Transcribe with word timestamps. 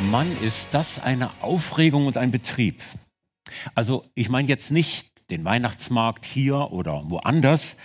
Mann, 0.00 0.36
ist 0.42 0.68
das 0.72 1.02
eine 1.02 1.30
Aufregung 1.42 2.06
und 2.06 2.16
ein 2.16 2.30
Betrieb. 2.30 2.82
Also 3.74 4.10
ich 4.14 4.28
meine 4.28 4.48
jetzt 4.48 4.70
nicht 4.70 5.30
den 5.30 5.44
Weihnachtsmarkt 5.44 6.24
hier 6.24 6.72
oder 6.72 7.08
woanders, 7.10 7.76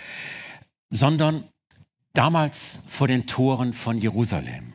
sondern 0.90 1.44
damals 2.12 2.80
vor 2.86 3.08
den 3.08 3.26
Toren 3.26 3.72
von 3.72 3.98
Jerusalem, 3.98 4.72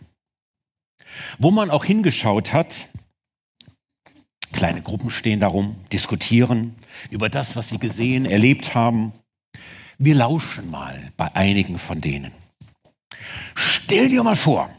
wo 1.38 1.52
man 1.52 1.70
auch 1.70 1.84
hingeschaut 1.84 2.54
hat. 2.54 2.90
Kleine 4.54 4.82
Gruppen 4.82 5.10
stehen 5.10 5.42
darum, 5.42 5.76
diskutieren 5.92 6.76
über 7.10 7.30
das, 7.30 7.56
was 7.56 7.70
sie 7.70 7.78
gesehen, 7.78 8.26
erlebt 8.26 8.74
haben. 8.74 9.12
Wir 9.98 10.16
lauschen 10.16 10.70
mal 10.70 11.12
bei 11.18 11.34
einigen 11.36 11.78
von 11.78 12.02
denen. 12.02 12.32
Stell 13.54 14.10
dir 14.10 14.24
mal 14.24 14.36
vor, 14.36 14.70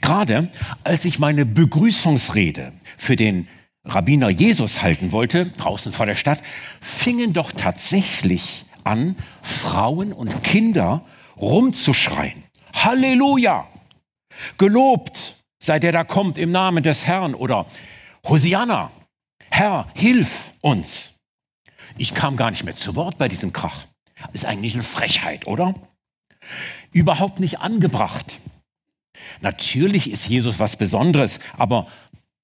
Gerade 0.00 0.48
als 0.84 1.04
ich 1.04 1.18
meine 1.18 1.44
Begrüßungsrede 1.46 2.72
für 2.96 3.16
den 3.16 3.48
Rabbiner 3.84 4.30
Jesus 4.30 4.82
halten 4.82 5.12
wollte, 5.12 5.46
draußen 5.46 5.92
vor 5.92 6.06
der 6.06 6.14
Stadt, 6.14 6.40
fingen 6.80 7.32
doch 7.32 7.52
tatsächlich 7.52 8.64
an, 8.84 9.16
Frauen 9.42 10.12
und 10.12 10.44
Kinder 10.44 11.04
rumzuschreien. 11.36 12.44
Halleluja! 12.74 13.66
Gelobt 14.58 15.34
sei 15.62 15.78
der 15.78 15.92
da 15.92 16.04
kommt 16.04 16.38
im 16.38 16.50
Namen 16.50 16.82
des 16.82 17.06
Herrn 17.06 17.34
oder 17.34 17.66
Hosianna, 18.28 18.90
Herr, 19.50 19.88
hilf 19.94 20.52
uns. 20.60 21.16
Ich 21.98 22.14
kam 22.14 22.36
gar 22.36 22.50
nicht 22.50 22.64
mehr 22.64 22.74
zu 22.74 22.96
Wort 22.96 23.18
bei 23.18 23.28
diesem 23.28 23.52
Krach. 23.52 23.84
Ist 24.32 24.46
eigentlich 24.46 24.74
eine 24.74 24.82
Frechheit, 24.82 25.46
oder? 25.46 25.74
Überhaupt 26.90 27.38
nicht 27.38 27.60
angebracht. 27.60 28.38
Natürlich 29.40 30.10
ist 30.10 30.28
Jesus 30.28 30.58
was 30.58 30.76
Besonderes, 30.76 31.40
aber 31.56 31.86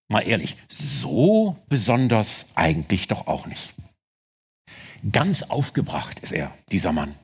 mal 0.09 0.27
ehrlich, 0.27 0.57
so 0.69 1.57
besonders 1.69 2.47
eigentlich 2.55 3.09
doch 3.09 3.27
auch 3.27 3.47
nicht. 3.47 3.75
Ganz 5.13 5.45
aufgebracht 5.45 6.19
ist 6.21 6.33
er, 6.33 6.53
dieser 6.73 6.93
Mann. 6.93 7.15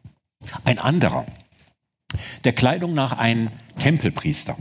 Ein 0.64 0.78
anderer, 0.78 1.26
der 2.44 2.52
Kleidung 2.52 2.94
nach 2.94 3.12
ein 3.12 3.50
Tempelpriester. 3.78 4.56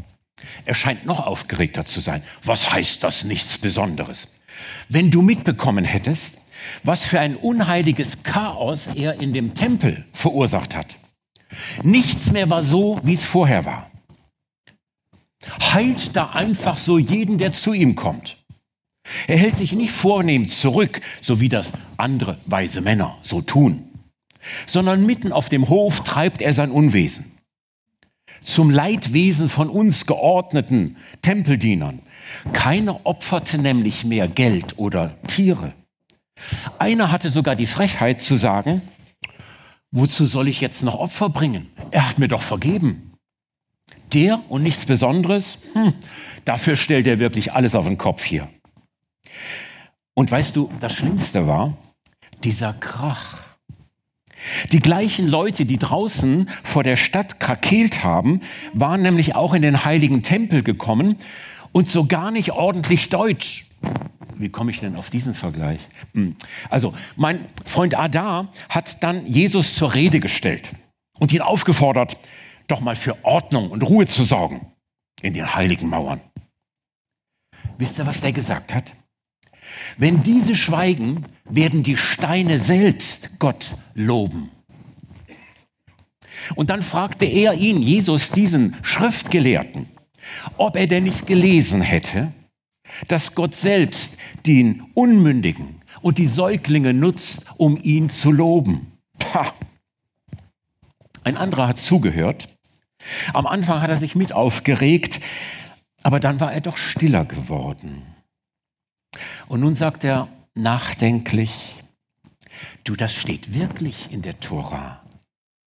Er 0.66 0.74
scheint 0.74 1.06
noch 1.06 1.26
aufgeregter 1.26 1.86
zu 1.86 2.00
sein. 2.00 2.24
Was 2.44 2.72
heißt 2.72 3.04
das 3.04 3.24
nichts 3.24 3.58
Besonderes? 3.58 4.36
Wenn 4.90 5.12
du 5.12 5.22
mitbekommen 5.22 5.86
hättest, 5.86 6.40
was 6.84 7.06
für 7.06 7.20
ein 7.20 7.36
unheiliges 7.36 8.24
Chaos 8.24 8.88
er 8.88 9.20
in 9.22 9.34
dem 9.34 9.54
Tempel 9.54 10.06
verursacht 10.14 10.76
hat. 10.76 10.96
Nichts 11.84 12.32
mehr 12.32 12.50
war 12.50 12.64
so, 12.64 13.00
wie 13.04 13.14
es 13.14 13.26
vorher 13.26 13.66
war 13.66 13.92
heilt 15.74 16.16
da 16.16 16.32
einfach 16.32 16.78
so 16.78 16.98
jeden, 16.98 17.38
der 17.38 17.54
zu 17.54 17.74
ihm 17.74 17.96
kommt. 17.96 18.38
Er 19.28 19.38
hält 19.38 19.58
sich 19.58 19.74
nicht 19.74 19.92
vornehm 19.92 20.46
zurück, 20.46 21.02
so 21.22 21.40
wie 21.40 21.50
das 21.50 21.74
andere 21.98 22.38
weise 22.46 22.82
Männer 22.82 23.18
so 23.22 23.42
tun, 23.42 23.90
sondern 24.66 25.06
mitten 25.06 25.34
auf 25.34 25.50
dem 25.50 25.68
Hof 25.70 26.04
treibt 26.04 26.42
er 26.42 26.54
sein 26.54 26.72
Unwesen. 26.72 27.32
Zum 28.42 28.70
Leidwesen 28.70 29.50
von 29.50 29.70
uns 29.70 30.06
geordneten 30.06 30.98
Tempeldienern. 31.22 32.00
Keiner 32.52 33.06
opferte 33.06 33.58
nämlich 33.58 34.04
mehr 34.04 34.28
Geld 34.28 34.78
oder 34.78 35.16
Tiere. 35.28 35.74
Einer 36.78 37.12
hatte 37.12 37.30
sogar 37.30 37.56
die 37.56 37.66
Frechheit 37.66 38.20
zu 38.20 38.36
sagen, 38.36 38.82
wozu 39.92 40.26
soll 40.26 40.48
ich 40.48 40.60
jetzt 40.60 40.84
noch 40.84 40.96
Opfer 40.96 41.30
bringen? 41.30 41.70
Er 41.92 42.10
hat 42.10 42.20
mir 42.20 42.28
doch 42.28 42.42
vergeben 42.42 43.13
der 44.14 44.42
und 44.50 44.64
nichts 44.64 44.86
Besonderes, 44.86 45.58
hm, 45.74 45.94
dafür 46.46 46.76
stellt 46.76 47.08
er 47.08 47.20
wirklich 47.20 47.54
alles 47.54 47.76
auf 47.76 47.86
den 47.86 47.98
Kopf 47.98 48.24
hier. 48.24 48.48
Und 50.14 50.30
weißt 50.30 50.56
du, 50.56 50.70
das 50.80 50.94
Schlimmste 50.94 51.48
war 51.48 51.78
dieser 52.44 52.74
Krach. 52.74 53.44
Die 54.72 54.80
gleichen 54.80 55.28
Leute, 55.28 55.66
die 55.66 55.78
draußen 55.78 56.50
vor 56.64 56.84
der 56.84 56.98
Stadt 56.98 57.40
krakeelt 57.40 58.04
haben, 58.04 58.42
waren 58.74 59.02
nämlich 59.02 59.36
auch 59.36 59.54
in 59.54 59.62
den 59.62 59.86
heiligen 59.86 60.22
Tempel 60.22 60.64
gekommen 60.64 61.18
und 61.72 61.90
so 61.90 62.06
gar 62.06 62.32
nicht 62.32 62.52
ordentlich 62.52 63.10
Deutsch. 63.10 63.66
Wie 64.36 64.50
komme 64.50 64.72
ich 64.72 64.80
denn 64.80 64.96
auf 64.96 65.10
diesen 65.10 65.34
Vergleich? 65.34 65.80
Hm. 66.14 66.36
Also, 66.70 66.94
mein 67.16 67.46
Freund 67.66 67.98
Adar 67.98 68.50
hat 68.70 69.02
dann 69.04 69.26
Jesus 69.26 69.76
zur 69.76 69.94
Rede 69.94 70.20
gestellt 70.20 70.70
und 71.20 71.32
ihn 71.32 71.42
aufgefordert, 71.42 72.18
doch 72.68 72.82
mal 72.82 72.96
für 72.96 73.24
Ordnung 73.24 73.70
und 73.72 73.84
Ruhe 73.84 74.08
zu 74.08 74.24
sorgen 74.24 74.74
in 75.22 75.34
den 75.34 75.54
heiligen 75.54 75.90
Mauern. 75.90 76.22
Wisst 77.78 77.98
ihr, 77.98 78.06
was 78.06 78.22
der 78.22 78.32
gesagt 78.32 78.74
hat? 78.74 78.94
Wenn 79.98 80.24
diese 80.24 80.56
schweigen, 80.56 81.26
werden 81.46 81.84
die 81.84 81.98
Steine 81.98 82.60
selbst 82.60 83.40
Gott 83.40 83.76
loben. 83.94 84.52
Und 86.56 86.70
dann 86.70 86.82
fragte 86.82 87.26
er 87.26 87.54
ihn, 87.54 87.82
Jesus, 87.82 88.32
diesen 88.32 88.76
Schriftgelehrten, 88.84 89.88
ob 90.58 90.76
er 90.76 90.88
denn 90.88 91.04
nicht 91.04 91.26
gelesen 91.26 91.82
hätte, 91.82 92.34
dass 93.08 93.34
Gott 93.34 93.56
selbst 93.56 94.18
den 94.46 94.84
Unmündigen 94.94 95.82
und 96.02 96.18
die 96.18 96.28
Säuglinge 96.28 96.94
nutzt, 96.94 97.46
um 97.58 97.78
ihn 97.82 98.10
zu 98.10 98.32
loben. 98.32 98.92
Pah. 99.18 99.54
Ein 101.24 101.38
anderer 101.38 101.68
hat 101.68 101.78
zugehört 101.78 102.50
am 103.34 103.48
Anfang 103.48 103.82
hat 103.82 103.90
er 103.90 103.98
sich 103.98 104.16
mit 104.16 104.34
aufgeregt, 104.34 105.20
aber 106.02 106.20
dann 106.20 106.40
war 106.40 106.54
er 106.54 106.62
doch 106.62 106.78
stiller 106.78 107.26
geworden. 107.26 108.04
Und 109.48 109.60
nun 109.60 109.76
sagt 109.76 110.04
er 110.04 110.28
nachdenklich, 110.56 111.76
du, 112.84 112.96
das 112.96 113.14
steht 113.14 113.54
wirklich 113.54 114.12
in 114.12 114.22
der 114.22 114.40
Tora, 114.40 115.02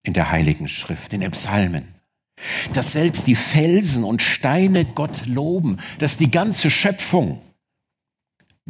in 0.03 0.13
der 0.13 0.31
Heiligen 0.31 0.67
Schrift, 0.67 1.13
in 1.13 1.21
den 1.21 1.31
Psalmen. 1.31 1.95
Dass 2.73 2.91
selbst 2.91 3.25
die 3.25 3.35
Felsen 3.35 4.03
und 4.03 4.21
Steine 4.21 4.85
Gott 4.85 5.25
loben, 5.25 5.77
dass 5.97 6.17
die 6.17 6.29
ganze 6.29 6.69
Schöpfung 6.69 7.41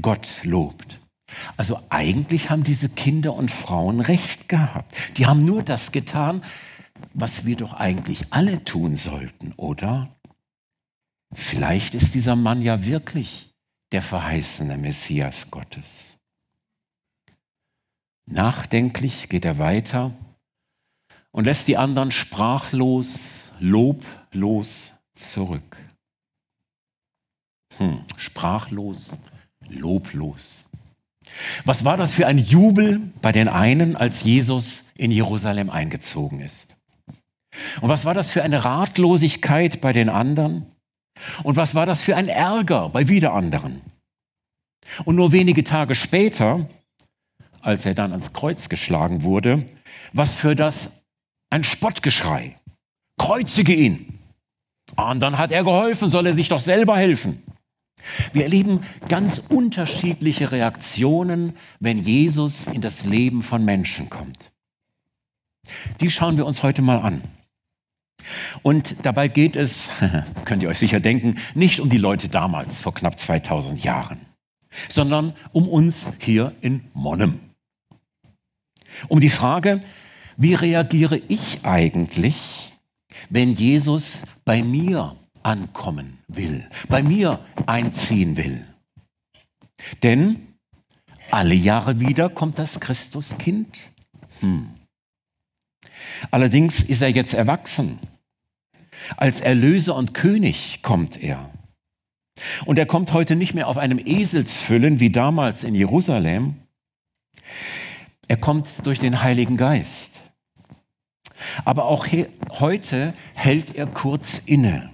Gott 0.01 0.39
lobt. 0.43 0.99
Also 1.57 1.81
eigentlich 1.89 2.49
haben 2.49 2.63
diese 2.63 2.87
Kinder 2.87 3.33
und 3.33 3.51
Frauen 3.51 3.99
recht 3.99 4.47
gehabt. 4.47 4.95
Die 5.17 5.25
haben 5.25 5.43
nur 5.43 5.63
das 5.63 5.91
getan, 5.91 6.43
was 7.13 7.45
wir 7.45 7.55
doch 7.55 7.73
eigentlich 7.73 8.31
alle 8.31 8.63
tun 8.63 8.95
sollten, 8.95 9.53
oder? 9.57 10.15
Vielleicht 11.33 11.93
ist 11.93 12.15
dieser 12.15 12.35
Mann 12.35 12.61
ja 12.61 12.85
wirklich 12.85 13.53
der 13.91 14.01
verheißene 14.01 14.77
Messias 14.77 15.49
Gottes. 15.51 16.17
Nachdenklich 18.25 19.29
geht 19.29 19.45
er 19.45 19.57
weiter 19.57 20.11
und 21.31 21.45
lässt 21.45 21.67
die 21.67 21.77
anderen 21.77 22.11
sprachlos, 22.11 23.51
loblos 23.59 24.93
zurück. 25.13 25.77
Hm, 27.77 28.03
sprachlos, 28.17 29.17
loblos. 29.69 30.65
Was 31.65 31.85
war 31.85 31.97
das 31.97 32.13
für 32.13 32.27
ein 32.27 32.37
Jubel 32.37 32.99
bei 33.21 33.31
den 33.31 33.47
einen, 33.47 33.95
als 33.95 34.23
Jesus 34.23 34.85
in 34.95 35.11
Jerusalem 35.11 35.69
eingezogen 35.69 36.41
ist? 36.41 36.76
Und 37.81 37.89
was 37.89 38.05
war 38.05 38.13
das 38.13 38.31
für 38.31 38.43
eine 38.43 38.63
Ratlosigkeit 38.63 39.81
bei 39.81 39.93
den 39.93 40.09
anderen? 40.09 40.65
Und 41.43 41.55
was 41.55 41.75
war 41.75 41.85
das 41.85 42.01
für 42.01 42.15
ein 42.15 42.27
Ärger 42.27 42.89
bei 42.89 43.07
wieder 43.07 43.33
anderen? 43.33 43.81
Und 45.05 45.15
nur 45.15 45.31
wenige 45.31 45.63
Tage 45.63 45.95
später, 45.95 46.67
als 47.61 47.85
er 47.85 47.93
dann 47.93 48.11
ans 48.11 48.33
Kreuz 48.33 48.69
geschlagen 48.69 49.23
wurde, 49.23 49.65
was 50.13 50.33
für 50.33 50.55
das 50.55 50.91
ein 51.49 51.63
Spottgeschrei. 51.63 52.57
Kreuzige 53.17 53.73
ihn. 53.73 54.19
Dann 54.95 55.37
hat 55.37 55.51
er 55.51 55.63
geholfen, 55.63 56.09
soll 56.09 56.27
er 56.27 56.33
sich 56.33 56.49
doch 56.49 56.59
selber 56.59 56.97
helfen. 56.97 57.43
Wir 58.31 58.43
erleben 58.43 58.83
ganz 59.09 59.41
unterschiedliche 59.49 60.51
Reaktionen, 60.51 61.57
wenn 61.79 61.99
Jesus 61.99 62.67
in 62.67 62.81
das 62.81 63.03
Leben 63.03 63.43
von 63.43 63.65
Menschen 63.65 64.09
kommt. 64.09 64.51
Die 65.99 66.09
schauen 66.09 66.37
wir 66.37 66.45
uns 66.45 66.63
heute 66.63 66.81
mal 66.81 66.99
an. 66.99 67.21
Und 68.61 68.95
dabei 69.03 69.27
geht 69.27 69.55
es, 69.55 69.89
könnt 70.45 70.63
ihr 70.63 70.69
euch 70.69 70.79
sicher 70.79 70.99
denken, 70.99 71.39
nicht 71.55 71.79
um 71.79 71.89
die 71.89 71.97
Leute 71.97 72.29
damals, 72.29 72.81
vor 72.81 72.93
knapp 72.93 73.19
2000 73.19 73.83
Jahren, 73.83 74.19
sondern 74.89 75.33
um 75.51 75.67
uns 75.67 76.09
hier 76.19 76.53
in 76.61 76.81
Monnem. 76.93 77.39
Um 79.07 79.19
die 79.19 79.29
Frage, 79.29 79.79
wie 80.37 80.53
reagiere 80.53 81.17
ich 81.27 81.65
eigentlich, 81.65 82.73
wenn 83.29 83.53
Jesus 83.53 84.23
bei 84.45 84.63
mir 84.63 85.15
ankommen 85.43 86.19
will, 86.27 86.67
bei 86.89 87.01
mir 87.03 87.39
einziehen 87.65 88.37
will? 88.37 88.65
Denn 90.03 90.47
alle 91.31 91.55
Jahre 91.55 91.99
wieder 91.99 92.29
kommt 92.29 92.59
das 92.59 92.79
Christuskind. 92.79 93.75
Hm. 94.39 94.76
Allerdings 96.31 96.83
ist 96.83 97.01
er 97.01 97.09
jetzt 97.09 97.33
erwachsen 97.33 97.99
als 99.15 99.41
Erlöser 99.41 99.95
und 99.95 100.13
König 100.13 100.79
kommt 100.81 101.21
er. 101.21 101.49
Und 102.65 102.77
er 102.77 102.85
kommt 102.85 103.13
heute 103.13 103.35
nicht 103.35 103.53
mehr 103.53 103.67
auf 103.67 103.77
einem 103.77 103.99
Eselsfüllen 103.99 104.99
wie 104.99 105.09
damals 105.09 105.63
in 105.63 105.75
Jerusalem. 105.75 106.55
Er 108.27 108.37
kommt 108.37 108.85
durch 108.85 108.99
den 108.99 109.23
Heiligen 109.23 109.57
Geist. 109.57 110.19
Aber 111.65 111.85
auch 111.85 112.07
heute 112.59 113.13
hält 113.35 113.75
er 113.75 113.87
kurz 113.87 114.41
inne 114.45 114.89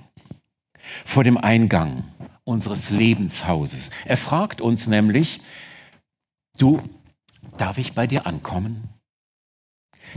vor 1.05 1.23
dem 1.23 1.37
Eingang 1.37 2.03
unseres 2.43 2.89
Lebenshauses. 2.89 3.89
Er 4.05 4.17
fragt 4.17 4.61
uns 4.61 4.87
nämlich, 4.87 5.39
du, 6.57 6.81
darf 7.57 7.77
ich 7.77 7.93
bei 7.93 8.05
dir 8.05 8.27
ankommen? 8.27 8.92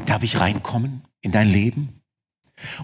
Darf 0.04 0.22
ich 0.22 0.40
reinkommen 0.40 1.02
in 1.20 1.32
dein 1.32 1.48
Leben? 1.48 2.00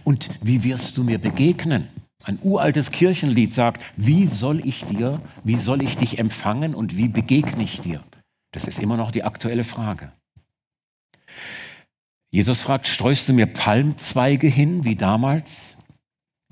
Und 0.05 0.31
wie 0.43 0.65
wirst 0.65 0.97
du 0.97 1.05
mir 1.05 1.19
begegnen? 1.19 1.89
Ein 2.25 2.39
uraltes 2.43 2.93
Kirchenlied 2.93 3.53
sagt, 3.53 3.83
wie 3.97 4.27
soll 4.27 4.67
ich 4.67 4.85
dir, 4.85 5.21
wie 5.43 5.57
soll 5.57 5.83
ich 5.83 5.97
dich 5.97 6.19
empfangen 6.19 6.75
und 6.75 6.97
wie 6.97 7.09
begegne 7.09 7.63
ich 7.63 7.81
dir? 7.81 8.03
Das 8.53 8.69
ist 8.69 8.79
immer 8.79 8.97
noch 8.97 9.11
die 9.11 9.25
aktuelle 9.25 9.65
Frage. 9.65 10.13
Jesus 12.31 12.63
fragt, 12.63 12.87
streust 12.87 13.29
du 13.29 13.33
mir 13.33 13.47
Palmzweige 13.47 14.47
hin 14.47 14.85
wie 14.85 14.97
damals? 14.97 15.77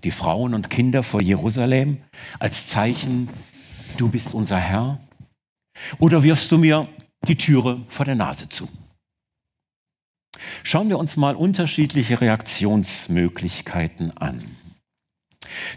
Die 0.03 0.11
Frauen 0.11 0.55
und 0.55 0.71
Kinder 0.71 1.03
vor 1.03 1.21
Jerusalem 1.21 1.99
als 2.39 2.69
Zeichen, 2.69 3.29
du 3.97 4.09
bist 4.09 4.35
unser 4.35 4.59
Herr? 4.59 4.99
Oder 5.99 6.23
wirfst 6.23 6.51
du 6.53 6.59
mir 6.59 6.89
die 7.29 7.37
Türe 7.37 7.83
vor 7.89 8.07
der 8.07 8.15
Nase 8.15 8.49
zu? 8.49 8.69
Schauen 10.63 10.89
wir 10.89 10.99
uns 10.99 11.17
mal 11.17 11.35
unterschiedliche 11.35 12.21
Reaktionsmöglichkeiten 12.21 14.17
an. 14.17 14.43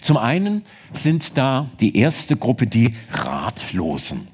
Zum 0.02 0.18
einen 0.18 0.64
sind 0.92 1.38
da 1.38 1.70
die 1.80 1.98
erste 1.98 2.36
Gruppe 2.36 2.68
die 2.68 2.96
Ratlosen. 3.12 4.28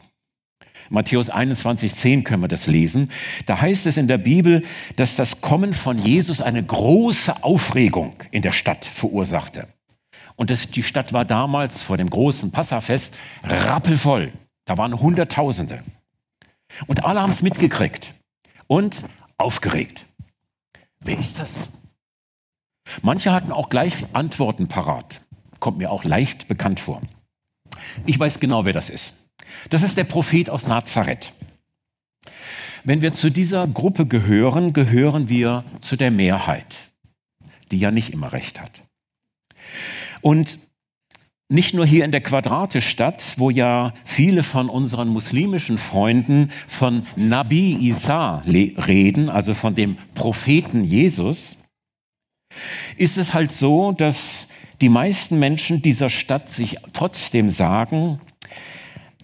Matthäus 0.89 1.29
21, 1.29 1.93
10 1.93 2.23
können 2.23 2.41
wir 2.41 2.47
das 2.47 2.65
lesen. 2.67 3.11
Da 3.45 3.61
heißt 3.61 3.85
es 3.85 3.97
in 3.97 4.07
der 4.07 4.17
Bibel, 4.17 4.63
dass 4.95 5.15
das 5.15 5.39
Kommen 5.41 5.73
von 5.73 5.99
Jesus 5.99 6.41
eine 6.41 6.63
große 6.63 7.43
Aufregung 7.43 8.15
in 8.31 8.41
der 8.41 8.51
Stadt 8.51 8.85
verursachte. 8.85 9.67
Und 10.35 10.49
das, 10.49 10.71
die 10.71 10.83
Stadt 10.83 11.13
war 11.13 11.25
damals 11.25 11.83
vor 11.83 11.97
dem 11.97 12.09
großen 12.09 12.51
Passafest 12.51 13.13
rappelvoll. 13.43 14.33
Da 14.65 14.77
waren 14.77 14.99
Hunderttausende. 14.99 15.83
Und 16.87 17.03
alle 17.03 17.21
haben 17.21 17.31
es 17.31 17.41
mitgekriegt 17.41 18.13
und 18.67 19.03
aufgeregt. 19.37 20.05
Wer 21.03 21.17
ist 21.17 21.39
das? 21.39 21.55
Manche 23.01 23.31
hatten 23.31 23.51
auch 23.51 23.69
gleich 23.69 24.05
Antworten 24.13 24.67
parat. 24.67 25.21
Kommt 25.59 25.77
mir 25.77 25.91
auch 25.91 26.03
leicht 26.03 26.47
bekannt 26.47 26.79
vor. 26.79 27.01
Ich 28.05 28.19
weiß 28.19 28.39
genau, 28.39 28.65
wer 28.65 28.73
das 28.73 28.89
ist. 28.89 29.29
Das 29.69 29.83
ist 29.83 29.97
der 29.97 30.03
Prophet 30.03 30.49
aus 30.49 30.67
Nazareth. 30.67 31.33
Wenn 32.83 33.01
wir 33.01 33.13
zu 33.13 33.29
dieser 33.29 33.67
Gruppe 33.67 34.05
gehören, 34.05 34.73
gehören 34.73 35.29
wir 35.29 35.63
zu 35.81 35.95
der 35.95 36.11
Mehrheit, 36.11 36.89
die 37.71 37.79
ja 37.79 37.91
nicht 37.91 38.13
immer 38.13 38.31
recht 38.31 38.61
hat. 38.61 38.83
Und 40.21 40.59
nicht 41.49 41.73
nur 41.73 41.85
hier 41.85 42.05
in 42.05 42.11
der 42.11 42.21
Quadratestadt, 42.21 43.33
wo 43.37 43.49
ja 43.49 43.93
viele 44.05 44.43
von 44.43 44.69
unseren 44.69 45.09
muslimischen 45.09 45.79
Freunden 45.79 46.51
von 46.67 47.07
Nabi 47.15 47.75
Isa 47.75 48.43
reden, 48.45 49.29
also 49.29 49.55
von 49.55 49.73
dem 49.73 49.97
Propheten 50.13 50.83
Jesus, 50.83 51.57
ist 52.97 53.17
es 53.17 53.33
halt 53.33 53.51
so, 53.51 53.91
dass 53.91 54.47
die 54.81 54.89
meisten 54.89 55.39
Menschen 55.39 55.81
dieser 55.81 56.09
Stadt 56.09 56.49
sich 56.49 56.77
trotzdem 56.93 57.49
sagen, 57.49 58.19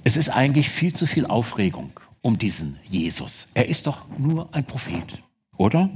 es 0.03 0.17
ist 0.17 0.29
eigentlich 0.29 0.69
viel 0.69 0.93
zu 0.93 1.05
viel 1.05 1.25
Aufregung 1.27 1.91
um 2.21 2.39
diesen 2.39 2.79
Jesus. 2.85 3.49
Er 3.53 3.69
ist 3.69 3.85
doch 3.85 4.07
nur 4.17 4.51
ein 4.51 4.65
Prophet, 4.65 5.21
oder? 5.57 5.91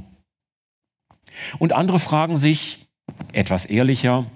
Und 1.58 1.74
andere 1.74 2.00
fragen 2.00 2.38
sich, 2.38 2.88
etwas 3.34 3.66
ehrlicher, 3.66 4.28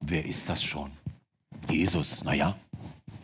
wer 0.00 0.26
ist 0.26 0.50
das 0.50 0.62
schon? 0.62 0.90
Jesus, 1.74 2.24
naja, 2.24 2.56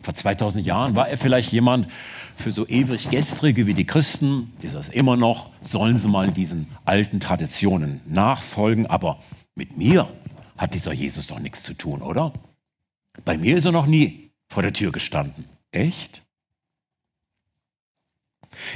vor 0.01 0.13
2000 0.13 0.65
Jahren 0.65 0.95
war 0.95 1.09
er 1.09 1.17
vielleicht 1.17 1.51
jemand 1.51 1.87
für 2.35 2.51
so 2.51 2.67
ewig 2.67 3.09
Gestrige 3.09 3.67
wie 3.67 3.73
die 3.73 3.85
Christen, 3.85 4.53
ist 4.61 4.75
das 4.75 4.89
immer 4.89 5.15
noch, 5.15 5.49
sollen 5.61 5.97
sie 5.97 6.07
mal 6.07 6.31
diesen 6.31 6.67
alten 6.85 7.19
Traditionen 7.19 8.01
nachfolgen, 8.07 8.87
aber 8.87 9.21
mit 9.55 9.77
mir 9.77 10.09
hat 10.57 10.73
dieser 10.73 10.93
Jesus 10.93 11.27
doch 11.27 11.39
nichts 11.39 11.63
zu 11.63 11.73
tun, 11.73 12.01
oder? 12.01 12.33
Bei 13.25 13.37
mir 13.37 13.57
ist 13.57 13.65
er 13.65 13.71
noch 13.71 13.85
nie 13.85 14.31
vor 14.47 14.63
der 14.63 14.73
Tür 14.73 14.91
gestanden. 14.91 15.45
Echt? 15.71 16.23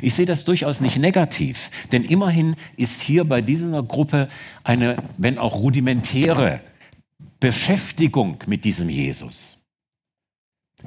Ich 0.01 0.13
sehe 0.13 0.25
das 0.25 0.45
durchaus 0.45 0.79
nicht 0.79 0.97
negativ, 0.97 1.69
denn 1.91 2.03
immerhin 2.03 2.55
ist 2.77 3.01
hier 3.01 3.25
bei 3.25 3.41
dieser 3.41 3.83
Gruppe 3.83 4.29
eine, 4.63 4.97
wenn 5.17 5.37
auch 5.37 5.55
rudimentäre 5.55 6.61
Beschäftigung 7.39 8.43
mit 8.47 8.63
diesem 8.63 8.89
Jesus. 8.89 9.54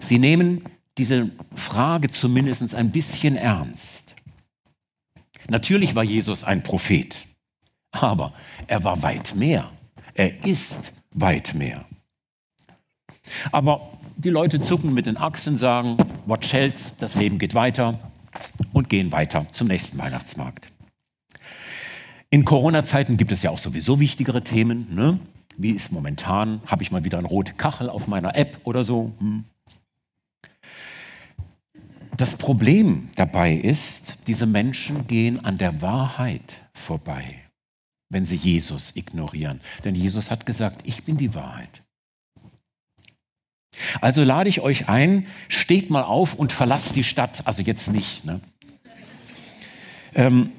Sie 0.01 0.19
nehmen 0.19 0.63
diese 0.97 1.31
Frage 1.55 2.11
zumindest 2.11 2.75
ein 2.75 2.91
bisschen 2.91 3.37
ernst. 3.37 4.15
Natürlich 5.49 5.95
war 5.95 6.05
Jesus 6.05 6.45
ein 6.45 6.63
Prophet, 6.63 7.17
aber 7.91 8.35
er 8.67 8.85
war 8.85 9.03
weit 9.03 9.35
mehr. 9.35 9.71
Er 10.15 10.45
ist 10.45 10.93
weit 11.13 11.55
mehr. 11.55 11.85
Aber 13.53 13.99
die 14.17 14.31
Leute 14.31 14.63
zucken 14.63 14.93
mit 14.93 15.07
den 15.07 15.17
Achsen, 15.17 15.57
sagen, 15.57 15.97
what 16.27 16.45
shells, 16.45 16.97
das 16.99 17.15
Leben 17.15 17.39
geht 17.39 17.55
weiter 17.55 17.99
und 18.73 18.89
gehen 18.89 19.13
weiter 19.13 19.47
zum 19.53 19.69
nächsten 19.69 19.97
Weihnachtsmarkt. 19.99 20.73
In 22.31 22.45
Corona-Zeiten 22.45 23.17
gibt 23.17 23.33
es 23.33 23.43
ja 23.43 23.51
auch 23.51 23.59
sowieso 23.59 24.01
wichtigere 24.01 24.43
Themen. 24.43 24.95
Ne? 24.95 25.19
Wie 25.57 25.71
ist 25.71 25.93
momentan? 25.93 26.61
Habe 26.67 26.83
ich 26.83 26.91
mal 26.91 27.05
wieder 27.05 27.19
eine 27.19 27.29
rote 27.29 27.55
Kachel 27.55 27.89
auf 27.89 28.07
meiner 28.07 28.37
App 28.37 28.61
oder 28.65 28.85
so? 28.85 29.13
Hm. 29.19 29.45
Das 32.19 32.35
Problem 32.35 33.11
dabei 33.15 33.55
ist, 33.55 34.19
diese 34.27 34.45
Menschen 34.45 35.07
gehen 35.07 35.45
an 35.45 35.57
der 35.57 35.81
Wahrheit 35.81 36.57
vorbei, 36.75 37.37
wenn 38.11 38.27
sie 38.27 38.35
Jesus 38.35 38.97
ignorieren. 38.97 39.61
Denn 39.85 39.95
Jesus 39.95 40.29
hat 40.29 40.45
gesagt, 40.45 40.81
ich 40.83 41.05
bin 41.05 41.17
die 41.17 41.37
Wahrheit. 41.37 41.83
Also 44.01 44.25
lade 44.25 44.49
ich 44.49 44.61
euch 44.63 44.89
ein, 44.89 45.29
steht 45.47 45.91
mal 45.91 46.03
auf 46.03 46.35
und 46.35 46.51
verlasst 46.51 46.97
die 46.97 47.05
Stadt. 47.05 47.47
Also 47.47 47.63
jetzt 47.63 47.87
nicht. 47.87 48.25
Ne? 48.25 48.41
Ähm, 50.17 50.51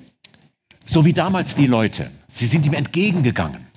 so 0.86 1.04
wie 1.04 1.12
damals 1.12 1.56
die 1.56 1.68
Leute. 1.68 2.10
Sie 2.30 2.46
sind 2.46 2.66
ihm 2.66 2.74
entgegengegangen. 2.74 3.68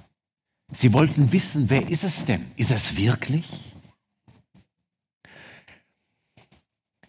Sie 0.73 0.93
wollten 0.93 1.33
wissen, 1.33 1.69
wer 1.69 1.89
ist 1.89 2.05
es 2.05 2.27
denn? 2.27 2.47
Ist 2.55 2.71
es 2.71 2.97
wirklich? 2.97 3.49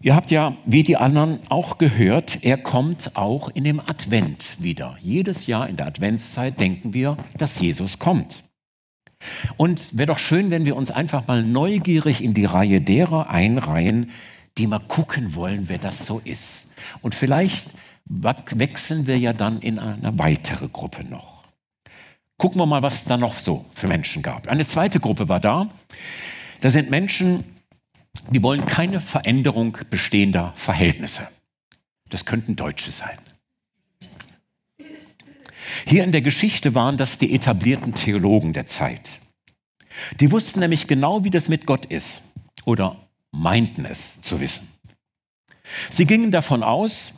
Ihr 0.04 0.18
habt 0.18 0.32
ja, 0.32 0.58
wie 0.66 0.84
die 0.84 0.98
anderen, 0.98 1.40
auch 1.48 1.78
gehört, 1.78 2.44
er 2.44 2.58
kommt 2.58 3.16
auch 3.16 3.48
in 3.48 3.64
dem 3.64 3.80
Advent 3.80 4.44
wieder. 4.62 4.98
Jedes 5.00 5.48
Jahr 5.48 5.70
in 5.70 5.78
der 5.78 5.88
Adventszeit 5.88 6.60
denken 6.60 6.94
wir, 6.94 7.16
dass 7.38 7.62
Jesus 7.62 8.00
kommt. 8.00 8.44
Und 9.56 9.98
wäre 9.98 10.08
doch 10.08 10.20
schön, 10.20 10.52
wenn 10.52 10.66
wir 10.66 10.76
uns 10.76 10.92
einfach 10.92 11.26
mal 11.28 11.42
neugierig 11.42 12.22
in 12.22 12.34
die 12.34 12.44
Reihe 12.44 12.82
derer 12.82 13.30
einreihen, 13.30 14.12
die 14.58 14.68
mal 14.68 14.82
gucken 14.82 15.36
wollen, 15.36 15.70
wer 15.70 15.78
das 15.78 16.06
so 16.06 16.20
ist. 16.26 16.68
Und 17.02 17.16
vielleicht 17.16 17.70
wechseln 18.06 19.08
wir 19.08 19.18
ja 19.18 19.32
dann 19.32 19.62
in 19.62 19.80
eine 19.80 20.20
weitere 20.20 20.68
Gruppe 20.68 21.06
noch. 21.06 21.46
Gucken 22.38 22.60
wir 22.60 22.66
mal, 22.66 22.82
was 22.82 22.96
es 22.96 23.04
da 23.06 23.16
noch 23.16 23.36
so 23.36 23.64
für 23.74 23.88
Menschen 23.88 24.22
gab. 24.22 24.50
Eine 24.50 24.68
zweite 24.68 25.00
Gruppe 25.00 25.30
war 25.30 25.40
da. 25.40 25.70
Da 26.60 26.70
sind 26.70 26.90
Menschen, 26.90 27.46
die 28.30 28.42
wollen 28.42 28.66
keine 28.66 29.00
Veränderung 29.00 29.78
bestehender 29.90 30.54
Verhältnisse. 30.56 31.28
Das 32.10 32.26
könnten 32.26 32.56
Deutsche 32.56 32.92
sein. 32.92 33.18
Hier 35.86 36.04
in 36.04 36.12
der 36.12 36.22
Geschichte 36.22 36.76
waren 36.76 36.98
das 36.98 37.18
die 37.18 37.34
etablierten 37.34 37.94
Theologen 37.94 38.54
der 38.54 38.66
Zeit. 38.66 39.10
Die 40.20 40.32
wussten 40.32 40.60
nämlich 40.60 40.88
genau, 40.88 41.24
wie 41.24 41.30
das 41.30 41.50
mit 41.50 41.66
Gott 41.66 41.86
ist 41.86 42.24
oder 42.66 42.98
meinten 43.32 43.86
es 43.86 44.22
zu 44.22 44.40
wissen. 44.40 44.68
Sie 45.90 46.06
gingen 46.06 46.32
davon 46.32 46.64
aus, 46.64 47.14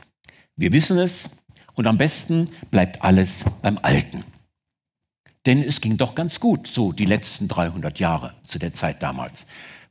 wir 0.56 0.72
wissen 0.72 0.98
es 0.98 1.30
und 1.74 1.88
am 1.88 1.98
besten 1.98 2.50
bleibt 2.72 3.02
alles 3.02 3.44
beim 3.62 3.78
Alten. 3.82 4.24
Denn 5.46 5.62
es 5.62 5.82
ging 5.82 5.98
doch 5.98 6.16
ganz 6.16 6.40
gut, 6.40 6.68
so 6.68 6.92
die 6.92 7.06
letzten 7.06 7.48
300 7.48 8.00
Jahre 8.00 8.34
zu 8.44 8.58
der 8.58 8.74
Zeit 8.74 9.04
damals, 9.04 9.46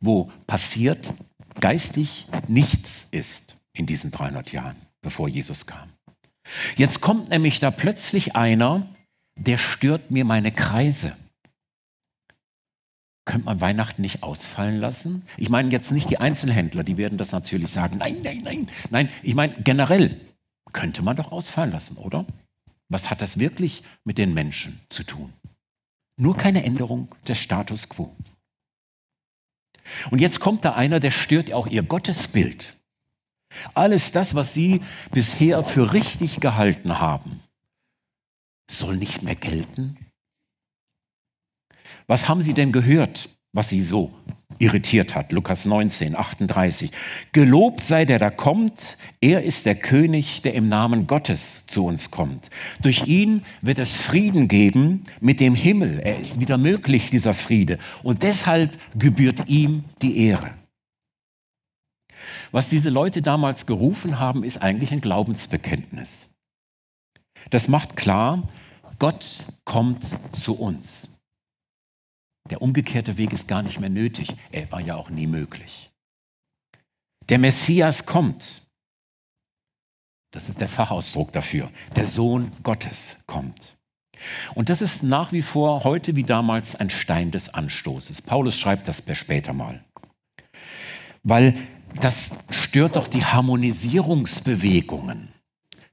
wo 0.04 0.30
passiert 0.46 1.12
geistig 1.60 2.26
nichts 2.48 3.06
ist 3.10 3.56
in 3.72 3.86
diesen 3.86 4.10
300 4.10 4.52
Jahren, 4.52 4.76
bevor 5.02 5.28
Jesus 5.28 5.66
kam. 5.66 5.90
Jetzt 6.76 7.00
kommt 7.00 7.30
nämlich 7.30 7.60
da 7.60 7.70
plötzlich 7.70 8.36
einer, 8.36 8.86
der 9.36 9.58
stört 9.58 10.10
mir 10.10 10.24
meine 10.24 10.52
Kreise. 10.52 11.16
könnte 13.24 13.46
man 13.46 13.60
Weihnachten 13.62 14.02
nicht 14.02 14.22
ausfallen 14.22 14.78
lassen? 14.78 15.22
Ich 15.38 15.48
meine 15.48 15.70
jetzt 15.70 15.90
nicht 15.90 16.10
die 16.10 16.18
Einzelhändler, 16.18 16.84
die 16.84 16.98
werden 16.98 17.16
das 17.16 17.32
natürlich 17.32 17.70
sagen. 17.70 17.96
Nein, 17.98 18.18
nein, 18.22 18.42
nein. 18.44 18.68
Nein, 18.90 19.08
ich 19.22 19.34
meine 19.34 19.54
generell 19.54 20.20
könnte 20.72 21.02
man 21.02 21.16
doch 21.16 21.32
ausfallen 21.32 21.70
lassen, 21.70 21.96
oder? 21.96 22.26
Was 22.90 23.08
hat 23.08 23.22
das 23.22 23.38
wirklich 23.38 23.82
mit 24.04 24.18
den 24.18 24.34
Menschen 24.34 24.80
zu 24.90 25.04
tun? 25.04 25.32
Nur 26.20 26.36
keine 26.36 26.64
Änderung 26.64 27.08
des 27.26 27.38
Status 27.38 27.88
quo. 27.88 28.14
Und 30.10 30.20
jetzt 30.20 30.40
kommt 30.40 30.64
da 30.64 30.72
einer, 30.74 31.00
der 31.00 31.10
stört 31.10 31.52
auch 31.52 31.66
ihr 31.66 31.82
Gottesbild. 31.82 32.74
Alles 33.74 34.12
das, 34.12 34.34
was 34.34 34.54
sie 34.54 34.82
bisher 35.12 35.62
für 35.62 35.92
richtig 35.92 36.40
gehalten 36.40 36.98
haben, 36.98 37.40
soll 38.68 38.96
nicht 38.96 39.22
mehr 39.22 39.36
gelten. 39.36 39.96
Was 42.06 42.28
haben 42.28 42.42
sie 42.42 42.54
denn 42.54 42.72
gehört, 42.72 43.30
was 43.52 43.68
sie 43.68 43.82
so 43.82 44.12
irritiert 44.58 45.14
hat? 45.14 45.32
Lukas 45.32 45.64
19, 45.64 46.16
38. 46.16 46.90
Gelobt 47.32 47.80
sei 47.80 48.04
der, 48.04 48.18
der 48.18 48.30
kommt. 48.30 48.98
Er 49.20 49.42
ist 49.42 49.66
der 49.66 49.74
König, 49.74 50.42
der 50.42 50.54
im 50.54 50.68
Namen 50.68 51.06
Gottes 51.06 51.66
zu 51.66 51.86
uns 51.86 52.10
kommt. 52.10 52.50
Durch 52.80 53.06
ihn 53.06 53.42
wird 53.62 53.78
es 53.78 53.96
Frieden 53.96 54.48
geben 54.48 55.04
mit 55.20 55.40
dem 55.40 55.54
Himmel. 55.54 56.00
Er 56.00 56.18
ist 56.18 56.40
wieder 56.40 56.58
möglich, 56.58 57.10
dieser 57.10 57.34
Friede. 57.34 57.78
Und 58.02 58.22
deshalb 58.22 58.76
gebührt 58.98 59.48
ihm 59.48 59.84
die 60.02 60.18
Ehre. 60.26 60.50
Was 62.52 62.68
diese 62.68 62.90
Leute 62.90 63.22
damals 63.22 63.66
gerufen 63.66 64.18
haben, 64.18 64.44
ist 64.44 64.62
eigentlich 64.62 64.92
ein 64.92 65.00
Glaubensbekenntnis. 65.00 66.28
Das 67.50 67.68
macht 67.68 67.96
klar, 67.96 68.48
Gott 68.98 69.44
kommt 69.64 70.14
zu 70.32 70.58
uns. 70.58 71.13
Der 72.50 72.60
umgekehrte 72.60 73.16
Weg 73.16 73.32
ist 73.32 73.48
gar 73.48 73.62
nicht 73.62 73.80
mehr 73.80 73.90
nötig. 73.90 74.36
Er 74.52 74.70
war 74.70 74.80
ja 74.80 74.96
auch 74.96 75.10
nie 75.10 75.26
möglich. 75.26 75.90
Der 77.28 77.38
Messias 77.38 78.04
kommt. 78.04 78.66
Das 80.30 80.48
ist 80.48 80.60
der 80.60 80.68
Fachausdruck 80.68 81.32
dafür. 81.32 81.70
Der 81.96 82.06
Sohn 82.06 82.52
Gottes 82.62 83.22
kommt. 83.26 83.78
Und 84.54 84.68
das 84.68 84.82
ist 84.82 85.02
nach 85.02 85.32
wie 85.32 85.42
vor 85.42 85.84
heute 85.84 86.16
wie 86.16 86.24
damals 86.24 86.76
ein 86.76 86.90
Stein 86.90 87.30
des 87.30 87.54
Anstoßes. 87.54 88.22
Paulus 88.22 88.58
schreibt 88.58 88.88
das 88.88 89.02
später 89.14 89.52
mal. 89.52 89.84
Weil 91.22 91.56
das 92.00 92.32
stört 92.50 92.96
doch 92.96 93.06
die 93.06 93.24
Harmonisierungsbewegungen 93.24 95.28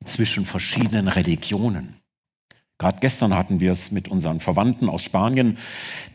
zwischen 0.03 0.45
verschiedenen 0.45 1.07
Religionen. 1.07 2.00
Gerade 2.81 2.97
gestern 2.99 3.35
hatten 3.35 3.59
wir 3.59 3.71
es 3.71 3.91
mit 3.91 4.07
unseren 4.07 4.39
Verwandten 4.39 4.89
aus 4.89 5.03
Spanien, 5.03 5.59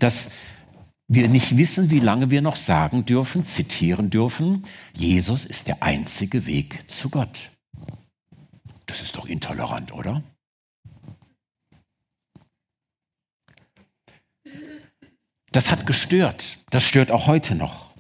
dass 0.01 0.31
wir 1.07 1.29
nicht 1.29 1.57
wissen, 1.57 1.91
wie 1.91 2.01
lange 2.01 2.29
wir 2.31 2.43
noch 2.43 2.57
sagen 2.57 3.07
dürfen, 3.07 3.45
zitieren 3.45 4.11
dürfen, 4.11 4.65
Jesus 4.93 5.45
ist 5.45 5.69
der 5.69 5.85
einzige 5.85 6.45
Weg 6.45 6.91
zu 6.91 7.09
Gott. 7.09 7.53
Das 8.87 9.01
ist 9.01 9.17
doch 9.17 9.27
intolerant, 9.27 9.95
oder? 9.95 10.25
Das 15.53 15.71
hat 15.71 15.87
gestört. 15.87 16.59
Das 16.71 16.83
stört 16.83 17.13
auch 17.13 17.29
heute 17.29 17.55
noch. 17.55 17.93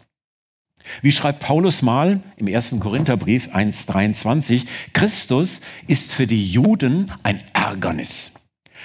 Wie 1.02 1.12
schreibt 1.12 1.38
Paulus 1.38 1.82
mal 1.82 2.20
im 2.34 2.48
1. 2.48 2.80
Korintherbrief 2.80 3.46
1.23, 3.54 4.66
Christus 4.92 5.60
ist 5.86 6.12
für 6.12 6.26
die 6.26 6.50
Juden 6.50 7.12
ein 7.22 7.44
Ärgernis 7.52 8.32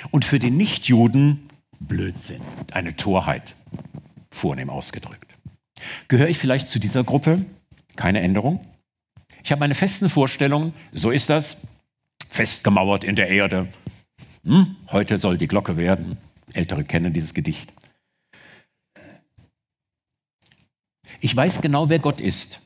und 0.09 0.25
für 0.25 0.39
die 0.39 0.51
Nichtjuden 0.51 1.49
Blödsinn, 1.79 2.41
eine 2.71 2.95
Torheit, 2.95 3.55
vornehm 4.29 4.69
ausgedrückt. 4.69 5.25
Gehöre 6.07 6.29
ich 6.29 6.37
vielleicht 6.37 6.67
zu 6.67 6.79
dieser 6.79 7.03
Gruppe? 7.03 7.45
Keine 7.95 8.21
Änderung? 8.21 8.65
Ich 9.43 9.51
habe 9.51 9.59
meine 9.59 9.75
festen 9.75 10.09
Vorstellungen, 10.09 10.73
so 10.91 11.09
ist 11.09 11.29
das, 11.29 11.67
festgemauert 12.29 13.03
in 13.03 13.15
der 13.15 13.29
Erde. 13.29 13.67
Hm, 14.43 14.75
heute 14.91 15.17
soll 15.17 15.37
die 15.37 15.47
Glocke 15.47 15.77
werden. 15.77 16.17
Ältere 16.53 16.83
kennen 16.83 17.13
dieses 17.13 17.33
Gedicht. 17.33 17.71
Ich 21.19 21.35
weiß 21.35 21.61
genau, 21.61 21.89
wer 21.89 21.99
Gott 21.99 22.21
ist, 22.21 22.61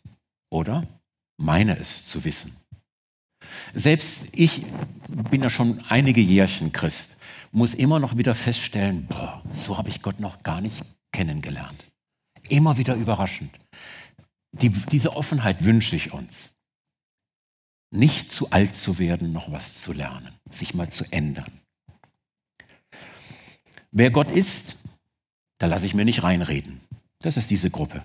oder? 0.49 0.83
Meine 1.37 1.77
es 1.77 2.05
zu 2.05 2.23
wissen. 2.23 2.55
Selbst 3.73 4.21
ich 4.31 4.63
bin 5.07 5.43
ja 5.43 5.49
schon 5.49 5.83
einige 5.87 6.21
Jährchen 6.21 6.71
Christ 6.71 7.14
muss 7.55 7.73
immer 7.73 7.99
noch 7.99 8.17
wieder 8.17 8.35
feststellen, 8.35 9.07
boah, 9.07 9.41
so 9.49 9.77
habe 9.77 9.87
ich 9.87 10.01
Gott 10.01 10.19
noch 10.19 10.43
gar 10.43 10.59
nicht 10.59 10.83
kennengelernt. 11.13 11.85
Immer 12.49 12.77
wieder 12.77 12.95
überraschend. 12.95 13.57
Die, 14.51 14.69
diese 14.69 15.15
Offenheit 15.15 15.63
wünsche 15.63 15.95
ich 15.95 16.11
uns. 16.11 16.49
Nicht 17.91 18.29
zu 18.29 18.51
alt 18.51 18.75
zu 18.75 18.99
werden, 18.99 19.31
noch 19.31 19.53
was 19.53 19.81
zu 19.81 19.93
lernen, 19.93 20.33
sich 20.49 20.73
mal 20.73 20.89
zu 20.89 21.05
ändern. 21.11 21.61
Wer 23.91 24.11
Gott 24.11 24.31
ist, 24.31 24.75
da 25.57 25.67
lasse 25.67 25.85
ich 25.85 25.93
mir 25.93 26.03
nicht 26.03 26.23
reinreden. 26.23 26.81
Das 27.19 27.37
ist 27.37 27.51
diese 27.51 27.69
Gruppe. 27.69 28.03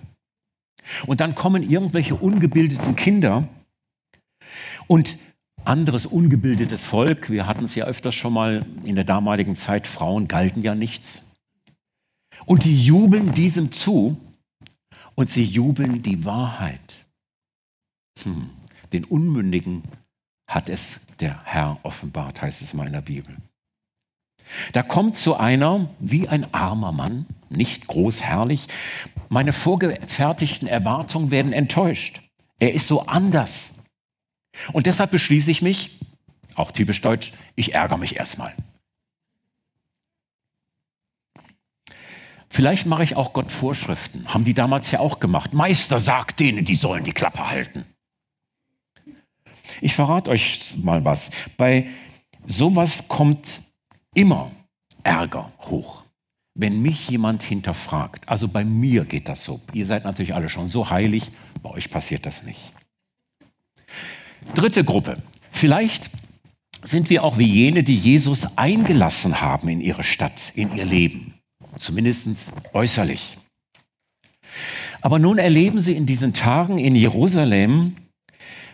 Und 1.07 1.19
dann 1.19 1.35
kommen 1.35 1.69
irgendwelche 1.69 2.15
ungebildeten 2.15 2.95
Kinder 2.95 3.49
und 4.87 5.17
anderes 5.65 6.05
ungebildetes 6.05 6.85
Volk. 6.85 7.29
Wir 7.29 7.47
hatten 7.47 7.65
es 7.65 7.75
ja 7.75 7.85
öfters 7.85 8.15
schon 8.15 8.33
mal 8.33 8.65
in 8.83 8.95
der 8.95 9.03
damaligen 9.03 9.55
Zeit, 9.55 9.87
Frauen 9.87 10.27
galten 10.27 10.61
ja 10.61 10.75
nichts. 10.75 11.31
Und 12.45 12.65
die 12.65 12.83
jubeln 12.83 13.33
diesem 13.33 13.71
zu 13.71 14.17
und 15.15 15.29
sie 15.29 15.43
jubeln 15.43 16.01
die 16.01 16.25
Wahrheit. 16.25 17.05
Hm. 18.23 18.49
Den 18.93 19.05
Unmündigen 19.05 19.83
hat 20.49 20.69
es 20.69 20.99
der 21.19 21.43
Herr 21.45 21.77
offenbart, 21.83 22.41
heißt 22.41 22.61
es 22.61 22.73
mal 22.73 22.87
in 22.87 22.93
der 22.93 23.01
Bibel. 23.01 23.37
Da 24.73 24.83
kommt 24.83 25.15
so 25.15 25.35
einer 25.35 25.89
wie 25.99 26.27
ein 26.27 26.53
armer 26.53 26.91
Mann, 26.91 27.25
nicht 27.49 27.87
groß 27.87 28.21
herrlich. 28.21 28.67
Meine 29.29 29.53
vorgefertigten 29.53 30.67
Erwartungen 30.67 31.31
werden 31.31 31.53
enttäuscht. 31.53 32.21
Er 32.59 32.73
ist 32.73 32.87
so 32.87 33.05
anders. 33.05 33.75
Und 34.73 34.85
deshalb 34.85 35.11
beschließe 35.11 35.51
ich 35.51 35.61
mich, 35.61 35.99
auch 36.55 36.71
typisch 36.71 37.01
deutsch, 37.01 37.31
ich 37.55 37.73
ärgere 37.73 37.97
mich 37.97 38.15
erstmal. 38.17 38.53
Vielleicht 42.49 42.85
mache 42.85 43.03
ich 43.03 43.15
auch 43.15 43.31
Gott 43.31 43.49
Vorschriften. 43.49 44.33
Haben 44.33 44.43
die 44.43 44.53
damals 44.53 44.91
ja 44.91 44.99
auch 44.99 45.21
gemacht. 45.21 45.53
Meister 45.53 45.99
sagt 45.99 46.41
denen, 46.41 46.65
die 46.65 46.75
sollen 46.75 47.05
die 47.05 47.13
Klappe 47.13 47.49
halten. 47.49 47.85
Ich 49.79 49.95
verrate 49.95 50.29
euch 50.29 50.75
mal 50.77 51.05
was. 51.05 51.31
Bei 51.55 51.87
sowas 52.45 53.07
kommt 53.07 53.61
immer 54.13 54.51
Ärger 55.03 55.51
hoch, 55.61 56.03
wenn 56.53 56.81
mich 56.81 57.09
jemand 57.09 57.41
hinterfragt. 57.41 58.27
Also 58.27 58.49
bei 58.49 58.65
mir 58.65 59.05
geht 59.05 59.29
das 59.29 59.45
so. 59.45 59.61
Ihr 59.71 59.85
seid 59.85 60.03
natürlich 60.03 60.35
alle 60.35 60.49
schon 60.49 60.67
so 60.67 60.89
heilig, 60.89 61.31
bei 61.63 61.69
euch 61.69 61.89
passiert 61.89 62.25
das 62.25 62.43
nicht. 62.43 62.73
Dritte 64.55 64.83
Gruppe. 64.83 65.17
Vielleicht 65.49 66.09
sind 66.83 67.09
wir 67.09 67.23
auch 67.23 67.37
wie 67.37 67.45
jene, 67.45 67.83
die 67.83 67.95
Jesus 67.95 68.57
eingelassen 68.57 69.41
haben 69.41 69.69
in 69.69 69.81
ihre 69.81 70.03
Stadt, 70.03 70.41
in 70.55 70.75
ihr 70.75 70.85
Leben. 70.85 71.35
Zumindest 71.79 72.27
äußerlich. 72.73 73.37
Aber 75.01 75.19
nun 75.19 75.37
erleben 75.37 75.81
sie 75.81 75.95
in 75.95 76.05
diesen 76.05 76.33
Tagen 76.33 76.77
in 76.77 76.95
Jerusalem, 76.95 77.97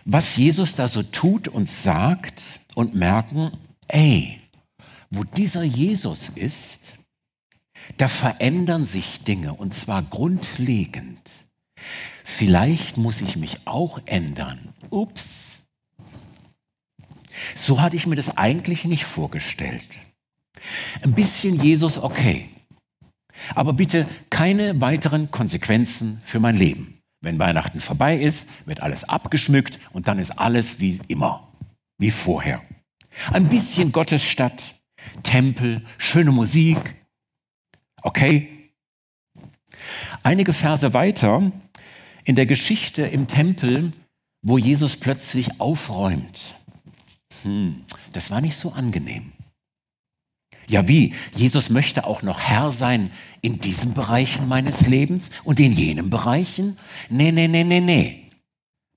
was 0.04 0.36
Jesus 0.36 0.74
da 0.74 0.88
so 0.88 1.02
tut 1.02 1.48
und 1.48 1.68
sagt 1.68 2.42
und 2.74 2.94
merken, 2.94 3.52
ey, 3.88 4.40
wo 5.10 5.24
dieser 5.24 5.62
Jesus 5.62 6.28
ist, 6.30 6.94
da 7.96 8.08
verändern 8.08 8.86
sich 8.86 9.20
Dinge 9.24 9.54
und 9.54 9.72
zwar 9.72 10.02
grundlegend. 10.02 11.20
Vielleicht 12.24 12.96
muss 12.96 13.20
ich 13.20 13.36
mich 13.36 13.66
auch 13.66 14.00
ändern. 14.06 14.74
Ups. 14.90 15.47
So 17.54 17.80
hatte 17.80 17.96
ich 17.96 18.06
mir 18.06 18.16
das 18.16 18.36
eigentlich 18.36 18.84
nicht 18.84 19.04
vorgestellt. 19.04 19.88
Ein 21.02 21.12
bisschen 21.12 21.60
Jesus 21.60 21.98
okay. 21.98 22.48
Aber 23.54 23.72
bitte 23.72 24.06
keine 24.30 24.80
weiteren 24.80 25.30
Konsequenzen 25.30 26.20
für 26.24 26.40
mein 26.40 26.56
Leben. 26.56 27.00
Wenn 27.20 27.38
Weihnachten 27.38 27.80
vorbei 27.80 28.16
ist, 28.16 28.46
wird 28.64 28.80
alles 28.80 29.04
abgeschmückt 29.04 29.78
und 29.92 30.08
dann 30.08 30.18
ist 30.18 30.38
alles 30.38 30.80
wie 30.80 31.00
immer, 31.08 31.52
wie 31.98 32.10
vorher. 32.10 32.62
Ein 33.32 33.48
bisschen 33.48 33.90
Gottesstadt, 33.90 34.74
Tempel, 35.22 35.84
schöne 35.98 36.30
Musik. 36.30 36.78
Okay. 38.02 38.70
Einige 40.22 40.52
Verse 40.52 40.94
weiter 40.94 41.50
in 42.24 42.36
der 42.36 42.46
Geschichte 42.46 43.02
im 43.02 43.26
Tempel, 43.26 43.92
wo 44.42 44.58
Jesus 44.58 44.96
plötzlich 44.96 45.60
aufräumt 45.60 46.57
hm, 47.42 47.84
das 48.12 48.30
war 48.30 48.40
nicht 48.40 48.56
so 48.56 48.72
angenehm. 48.72 49.32
Ja, 50.66 50.86
wie? 50.86 51.14
Jesus 51.34 51.70
möchte 51.70 52.04
auch 52.04 52.22
noch 52.22 52.40
Herr 52.40 52.72
sein 52.72 53.10
in 53.40 53.58
diesen 53.58 53.94
Bereichen 53.94 54.48
meines 54.48 54.86
Lebens 54.86 55.30
und 55.44 55.58
in 55.60 55.72
jenen 55.72 56.10
Bereichen? 56.10 56.76
Nee, 57.08 57.32
nee, 57.32 57.48
nee, 57.48 57.64
nee, 57.64 57.80
nee. 57.80 58.30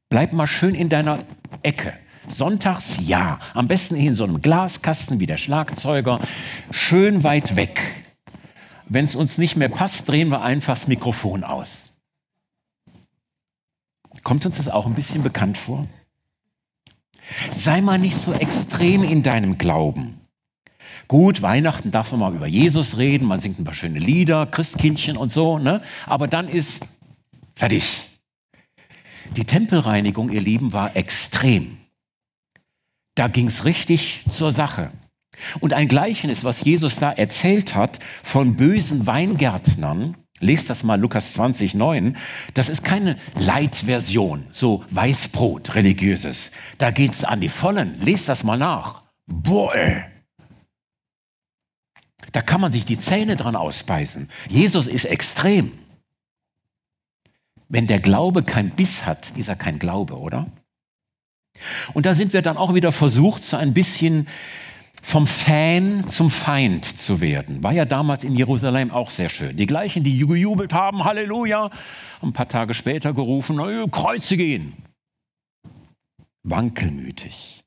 Bleib 0.10 0.34
mal 0.34 0.48
schön 0.48 0.76
in 0.76 0.90
deiner 0.90 1.24
Ecke. 1.64 1.94
Sonntags 2.28 2.98
ja, 3.00 3.40
am 3.54 3.70
besten 3.70 3.96
in 3.96 4.14
so 4.14 4.26
einem 4.26 4.42
Glaskasten 4.42 5.20
wie 5.22 5.26
der 5.26 5.38
Schlagzeuger, 5.38 6.20
schön 6.70 7.24
weit 7.24 7.56
weg. 7.56 7.82
Wenn 8.88 9.06
es 9.06 9.16
uns 9.16 9.38
nicht 9.38 9.56
mehr 9.56 9.70
passt, 9.70 10.08
drehen 10.10 10.30
wir 10.30 10.42
einfach 10.42 10.74
das 10.74 10.88
Mikrofon 10.88 11.46
aus. 11.46 11.98
Kommt 14.24 14.46
uns 14.46 14.58
das 14.58 14.68
auch 14.68 14.86
ein 14.86 14.94
bisschen 14.94 15.24
bekannt 15.24 15.58
vor? 15.58 15.88
Sei 17.52 17.82
mal 17.82 18.00
nicht 18.00 18.18
so 18.18 18.34
extrem 18.34 19.04
in 19.04 19.24
deinem 19.24 19.58
Glauben. 19.58 20.22
Gut, 21.08 21.42
Weihnachten 21.42 21.92
darf 21.92 22.12
man 22.12 22.20
mal 22.22 22.36
über 22.36 22.48
Jesus 22.48 22.98
reden, 22.98 23.28
man 23.28 23.40
singt 23.40 23.60
ein 23.60 23.66
paar 23.66 23.74
schöne 23.74 24.00
Lieder, 24.00 24.46
Christkindchen 24.46 25.18
und 25.18 25.32
so, 25.32 25.60
ne? 25.60 25.82
aber 26.06 26.28
dann 26.28 26.48
ist 26.48 26.86
fertig. 27.56 28.10
Die 29.36 29.44
Tempelreinigung, 29.44 30.30
ihr 30.30 30.42
Lieben, 30.42 30.74
war 30.74 30.96
extrem. 30.96 31.78
Da 33.16 33.28
ging 33.28 33.48
es 33.48 33.66
richtig 33.66 34.24
zur 34.30 34.52
Sache. 34.52 34.92
Und 35.60 35.74
ein 35.74 35.88
Gleichnis, 35.88 36.44
was 36.44 36.64
Jesus 36.64 36.98
da 36.98 37.12
erzählt 37.12 37.76
hat 37.76 38.00
von 38.24 38.56
bösen 38.56 39.08
Weingärtnern, 39.08 40.16
lest 40.42 40.70
das 40.70 40.84
mal 40.84 41.00
Lukas 41.00 41.34
20, 41.34 41.76
9, 41.76 42.18
das 42.54 42.70
ist 42.70 42.84
keine 42.84 43.18
Leitversion, 43.36 44.46
so 44.52 44.84
Weißbrot, 44.90 45.76
religiöses. 45.76 46.52
Da 46.78 46.92
geht 46.92 47.14
es 47.14 47.24
an 47.24 47.40
die 47.40 47.50
Vollen. 47.50 48.00
Lest 48.02 48.28
das 48.28 48.44
mal 48.44 48.58
nach. 48.58 49.04
Boah, 49.28 49.74
ey. 49.76 50.04
Da 52.32 52.42
kann 52.42 52.62
man 52.62 52.72
sich 52.72 52.86
die 52.86 53.00
Zähne 53.00 53.36
dran 53.36 53.56
ausbeißen. 53.56 54.30
Jesus 54.48 54.88
ist 54.88 55.06
extrem. 55.06 55.74
Wenn 57.68 57.88
der 57.88 58.00
Glaube 58.00 58.44
kein 58.44 58.72
Biss 58.72 59.06
hat, 59.06 59.32
ist 59.38 59.48
er 59.48 59.56
kein 59.56 59.80
Glaube, 59.80 60.18
oder? 60.18 60.48
Und 61.94 62.06
da 62.06 62.14
sind 62.14 62.34
wir 62.34 62.42
dann 62.42 62.58
auch 62.58 62.74
wieder 62.74 62.92
versucht, 62.92 63.44
so 63.44 63.58
ein 63.58 63.74
bisschen 63.74 64.28
vom 65.02 65.28
Fan 65.28 66.08
zum 66.08 66.30
Feind 66.30 66.86
zu 66.86 67.22
werden. 67.22 67.64
War 67.64 67.74
ja 67.74 67.86
damals 67.86 68.24
in 68.24 68.36
Jerusalem 68.36 68.92
auch 68.92 69.10
sehr 69.10 69.30
schön. 69.30 69.58
Die 69.58 69.66
gleichen, 69.66 70.04
die 70.04 70.18
gejubelt 70.20 70.74
haben, 70.74 71.04
Halleluja, 71.04 71.70
ein 72.22 72.34
paar 72.34 72.48
Tage 72.48 72.74
später 72.74 73.14
gerufen, 73.14 73.58
Kreuze 73.92 74.38
gehen. 74.38 74.74
Wankelmütig. 76.44 77.64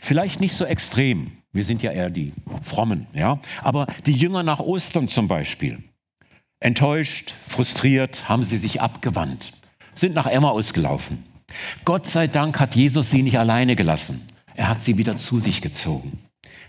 Vielleicht 0.00 0.40
nicht 0.40 0.54
so 0.54 0.64
extrem. 0.64 1.32
Wir 1.52 1.64
sind 1.64 1.82
ja 1.82 1.90
eher 1.90 2.10
die 2.10 2.32
Frommen, 2.62 3.06
ja. 3.12 3.40
Aber 3.62 3.86
die 4.06 4.12
Jünger 4.12 4.42
nach 4.42 4.60
Ostern 4.60 5.08
zum 5.08 5.28
Beispiel. 5.28 5.82
Enttäuscht, 6.60 7.34
frustriert, 7.48 8.28
haben 8.28 8.42
sie 8.42 8.58
sich 8.58 8.80
abgewandt, 8.80 9.52
sind 9.94 10.14
nach 10.14 10.26
Emmaus 10.26 10.72
gelaufen. 10.72 11.24
Gott 11.84 12.06
sei 12.06 12.26
Dank 12.26 12.60
hat 12.60 12.76
Jesus 12.76 13.10
sie 13.10 13.22
nicht 13.22 13.38
alleine 13.38 13.76
gelassen. 13.76 14.28
Er 14.60 14.68
hat 14.68 14.84
sie 14.84 14.98
wieder 14.98 15.16
zu 15.16 15.38
sich 15.40 15.62
gezogen. 15.62 16.18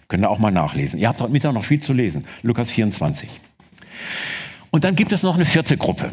Könnt 0.07 0.23
ihr 0.23 0.29
auch 0.29 0.39
mal 0.39 0.49
nachlesen. 0.49 0.97
Ihr 0.97 1.09
habt 1.09 1.19
heute 1.19 1.33
Mittag 1.33 1.51
noch 1.51 1.65
viel 1.65 1.81
zu 1.81 1.91
lesen. 1.91 2.23
Lukas 2.41 2.69
24. 2.69 3.29
Und 4.69 4.85
dann 4.85 4.95
gibt 4.95 5.11
es 5.11 5.23
noch 5.23 5.35
eine 5.35 5.43
vierte 5.43 5.75
Gruppe. 5.75 6.11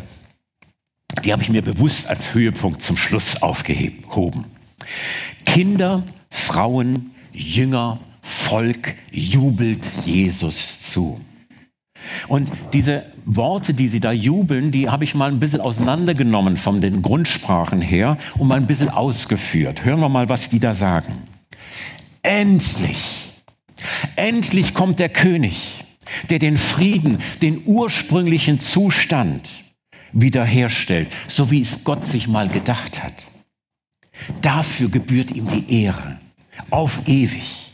Die 1.25 1.33
habe 1.33 1.41
ich 1.41 1.51
mir 1.51 1.63
bewusst 1.63 2.09
als 2.09 2.35
Höhepunkt 2.35 2.83
zum 2.83 2.97
Schluss 2.97 3.43
aufgehoben. 3.43 4.47
Kinder, 5.47 6.03
Frauen, 6.31 7.13
Jünger, 7.33 8.01
Volk 8.23 8.97
jubelt 9.13 9.87
Jesus 10.05 10.91
zu. 10.91 11.21
Und 12.27 12.51
diese 12.73 13.05
Worte, 13.25 13.73
die 13.73 13.87
sie 13.87 14.01
da 14.01 14.11
jubeln, 14.11 14.73
die 14.73 14.89
habe 14.89 15.05
ich 15.05 15.15
mal 15.15 15.31
ein 15.31 15.39
bisschen 15.39 15.61
auseinandergenommen 15.61 16.57
von 16.57 16.81
den 16.81 17.03
Grundsprachen 17.03 17.81
her 17.81 18.19
und 18.37 18.49
mal 18.49 18.57
ein 18.57 18.67
bisschen 18.67 18.89
ausgeführt. 18.89 19.85
Hören 19.85 20.01
wir 20.01 20.09
mal, 20.09 20.29
was 20.29 20.51
die 20.51 20.59
da 20.59 20.75
sagen. 20.75 21.28
Endlich, 22.23 23.33
endlich 24.17 24.75
kommt 24.75 24.99
der 24.99 25.09
König, 25.09 25.85
der 26.31 26.39
den 26.39 26.57
Frieden, 26.57 27.19
den 27.43 27.63
ursprünglichen 27.65 28.61
Zustand 28.61 29.49
wiederherstellt, 30.13 31.09
so 31.27 31.51
wie 31.51 31.61
es 31.61 31.85
Gott 31.85 32.05
sich 32.05 32.29
mal 32.29 32.49
gedacht 32.49 33.03
hat. 33.03 33.25
Dafür 34.43 34.89
gebührt 34.89 35.31
ihm 35.31 35.49
die 35.49 35.83
Ehre 35.83 36.19
auf 36.71 37.07
ewig. 37.07 37.69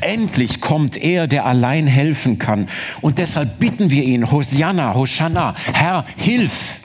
Endlich 0.00 0.60
kommt 0.60 0.96
er, 0.96 1.28
der 1.28 1.46
allein 1.46 1.86
helfen 1.86 2.38
kann. 2.38 2.68
Und 3.00 3.18
deshalb 3.18 3.60
bitten 3.60 3.90
wir 3.90 4.02
ihn, 4.02 4.30
Hosianna, 4.30 4.94
Hosanna, 4.94 5.54
Herr, 5.72 6.04
hilf. 6.16 6.79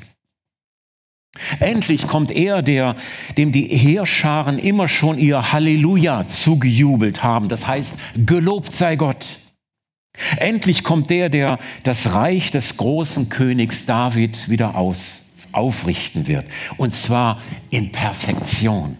Endlich 1.59 2.07
kommt 2.07 2.31
er, 2.31 2.61
der, 2.61 2.95
dem 3.37 3.51
die 3.51 3.67
Heerscharen 3.67 4.57
immer 4.57 4.87
schon 4.87 5.17
ihr 5.17 5.51
Halleluja 5.51 6.25
zugejubelt 6.27 7.23
haben. 7.23 7.49
Das 7.49 7.67
heißt, 7.67 7.95
gelobt 8.25 8.71
sei 8.71 8.95
Gott. 8.95 9.25
Endlich 10.37 10.83
kommt 10.83 11.09
der, 11.09 11.29
der 11.29 11.59
das 11.83 12.13
Reich 12.13 12.51
des 12.51 12.77
großen 12.77 13.29
Königs 13.29 13.85
David 13.85 14.49
wieder 14.49 14.75
aus, 14.75 15.33
aufrichten 15.51 16.27
wird. 16.27 16.45
Und 16.77 16.93
zwar 16.93 17.41
in 17.69 17.91
Perfektion. 17.91 18.97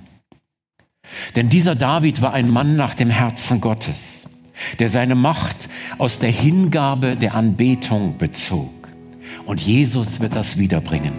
Denn 1.36 1.50
dieser 1.50 1.76
David 1.76 2.21
war 2.21 2.34
ein 2.34 2.50
Mann 2.50 2.76
nach 2.76 2.95
dem 2.95 3.10
Herzen 3.10 3.62
Gottes, 3.62 4.30
der 4.80 4.89
seine 4.89 5.15
Macht 5.15 5.69
aus 5.98 6.19
der 6.19 6.32
Hingabe 6.32 7.15
der 7.15 7.36
Anbetung 7.36 8.17
bezog. 8.17 8.71
Und 9.45 9.62
Jesus 9.62 10.19
wird 10.19 10.36
das 10.36 10.58
wiederbringen, 10.58 11.13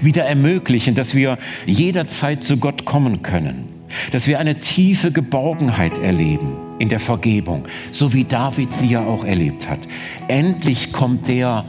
wieder 0.00 0.24
ermöglichen, 0.24 0.94
dass 0.94 1.14
wir 1.14 1.38
jederzeit 1.66 2.42
zu 2.42 2.56
Gott 2.56 2.84
kommen 2.84 3.22
können, 3.22 3.68
dass 4.12 4.26
wir 4.26 4.38
eine 4.38 4.58
tiefe 4.58 5.12
Geborgenheit 5.12 5.98
erleben 5.98 6.56
in 6.78 6.88
der 6.88 7.00
Vergebung, 7.00 7.64
so 7.90 8.12
wie 8.12 8.24
David 8.24 8.72
sie 8.72 8.86
ja 8.86 9.04
auch 9.04 9.24
erlebt 9.24 9.68
hat. 9.68 9.80
Endlich 10.28 10.92
kommt 10.92 11.28
der, 11.28 11.64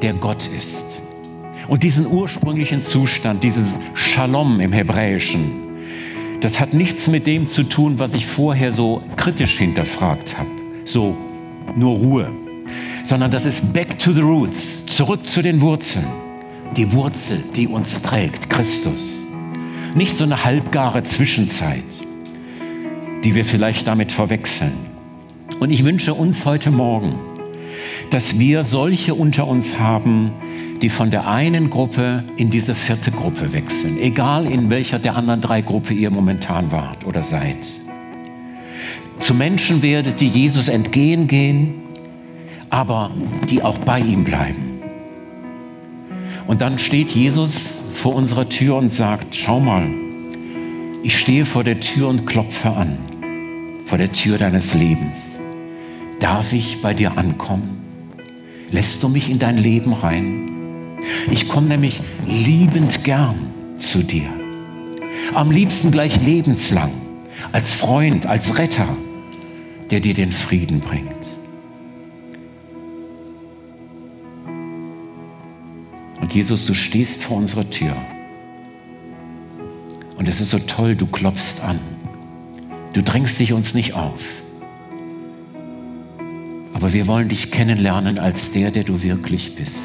der 0.00 0.14
Gott 0.14 0.48
ist. 0.56 0.84
Und 1.68 1.82
diesen 1.82 2.06
ursprünglichen 2.06 2.82
Zustand, 2.82 3.42
dieses 3.44 3.76
Shalom 3.94 4.60
im 4.60 4.72
Hebräischen, 4.72 5.62
das 6.40 6.58
hat 6.58 6.74
nichts 6.74 7.06
mit 7.06 7.26
dem 7.28 7.46
zu 7.46 7.62
tun, 7.62 8.00
was 8.00 8.14
ich 8.14 8.26
vorher 8.26 8.72
so 8.72 9.00
kritisch 9.16 9.58
hinterfragt 9.58 10.36
habe. 10.36 10.50
So 10.84 11.16
nur 11.76 11.96
Ruhe. 11.96 12.28
Sondern 13.04 13.30
das 13.30 13.44
ist 13.44 13.72
back 13.72 13.98
to 13.98 14.12
the 14.12 14.20
roots, 14.20 14.84
zurück 14.86 15.24
zu 15.24 15.40
den 15.40 15.60
Wurzeln. 15.60 16.06
Die 16.76 16.90
Wurzel, 16.92 17.44
die 17.54 17.68
uns 17.68 18.00
trägt, 18.00 18.48
Christus. 18.48 19.20
Nicht 19.94 20.16
so 20.16 20.24
eine 20.24 20.42
halbgare 20.42 21.02
Zwischenzeit, 21.02 21.84
die 23.24 23.34
wir 23.34 23.44
vielleicht 23.44 23.86
damit 23.86 24.10
verwechseln. 24.10 24.72
Und 25.60 25.70
ich 25.70 25.84
wünsche 25.84 26.14
uns 26.14 26.46
heute 26.46 26.70
Morgen, 26.70 27.16
dass 28.08 28.38
wir 28.38 28.64
solche 28.64 29.14
unter 29.14 29.46
uns 29.46 29.78
haben, 29.78 30.32
die 30.80 30.88
von 30.88 31.10
der 31.10 31.28
einen 31.28 31.68
Gruppe 31.68 32.24
in 32.36 32.48
diese 32.48 32.74
vierte 32.74 33.10
Gruppe 33.10 33.52
wechseln, 33.52 33.98
egal 33.98 34.50
in 34.50 34.70
welcher 34.70 34.98
der 34.98 35.14
anderen 35.16 35.42
drei 35.42 35.60
Gruppe 35.60 35.92
ihr 35.92 36.10
momentan 36.10 36.72
wart 36.72 37.04
oder 37.04 37.22
seid. 37.22 37.58
Zu 39.20 39.34
Menschen 39.34 39.82
werdet, 39.82 40.22
die 40.22 40.28
Jesus 40.28 40.68
entgehen 40.68 41.26
gehen, 41.26 41.74
aber 42.70 43.10
die 43.50 43.62
auch 43.62 43.76
bei 43.76 44.00
ihm 44.00 44.24
bleiben. 44.24 44.71
Und 46.46 46.60
dann 46.60 46.78
steht 46.78 47.10
Jesus 47.10 47.84
vor 47.94 48.14
unserer 48.14 48.48
Tür 48.48 48.76
und 48.76 48.88
sagt, 48.88 49.34
schau 49.34 49.60
mal, 49.60 49.88
ich 51.02 51.18
stehe 51.18 51.46
vor 51.46 51.64
der 51.64 51.80
Tür 51.80 52.08
und 52.08 52.26
klopfe 52.26 52.70
an, 52.70 52.98
vor 53.86 53.98
der 53.98 54.12
Tür 54.12 54.38
deines 54.38 54.74
Lebens. 54.74 55.36
Darf 56.20 56.52
ich 56.52 56.80
bei 56.80 56.94
dir 56.94 57.18
ankommen? 57.18 57.80
Lässt 58.70 59.02
du 59.02 59.08
mich 59.08 59.28
in 59.28 59.38
dein 59.38 59.58
Leben 59.58 59.92
rein? 59.92 60.50
Ich 61.30 61.48
komme 61.48 61.68
nämlich 61.68 62.00
liebend 62.26 63.04
gern 63.04 63.50
zu 63.76 64.02
dir. 64.02 64.28
Am 65.34 65.50
liebsten 65.50 65.90
gleich 65.90 66.20
lebenslang, 66.24 66.92
als 67.50 67.74
Freund, 67.74 68.26
als 68.26 68.58
Retter, 68.58 68.88
der 69.90 70.00
dir 70.00 70.14
den 70.14 70.32
Frieden 70.32 70.80
bringt. 70.80 71.21
Jesus, 76.32 76.64
du 76.64 76.72
stehst 76.72 77.22
vor 77.22 77.36
unserer 77.36 77.68
Tür. 77.68 77.94
Und 80.16 80.28
es 80.28 80.40
ist 80.40 80.50
so 80.50 80.58
toll, 80.58 80.96
du 80.96 81.06
klopfst 81.06 81.62
an. 81.62 81.78
Du 82.94 83.02
drängst 83.02 83.38
dich 83.38 83.52
uns 83.52 83.74
nicht 83.74 83.94
auf. 83.94 84.22
Aber 86.72 86.92
wir 86.94 87.06
wollen 87.06 87.28
dich 87.28 87.50
kennenlernen 87.50 88.18
als 88.18 88.50
der, 88.50 88.70
der 88.70 88.84
du 88.84 89.02
wirklich 89.02 89.56
bist. 89.56 89.76